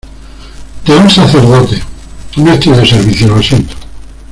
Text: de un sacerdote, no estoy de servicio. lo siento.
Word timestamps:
de 0.83 0.95
un 0.95 1.07
sacerdote, 1.07 1.79
no 2.37 2.51
estoy 2.51 2.73
de 2.75 2.87
servicio. 2.87 3.27
lo 3.27 3.39
siento. 3.43 3.75